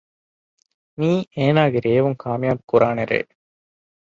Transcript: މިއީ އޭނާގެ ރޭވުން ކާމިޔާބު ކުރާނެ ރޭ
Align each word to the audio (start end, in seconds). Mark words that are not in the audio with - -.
މިއީ 0.97 1.19
އޭނާގެ 1.35 1.79
ރޭވުން 1.85 2.17
ކާމިޔާބު 2.23 2.63
ކުރާނެ 2.69 3.03
ރޭ 3.11 3.19